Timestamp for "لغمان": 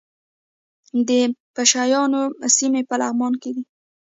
3.01-3.33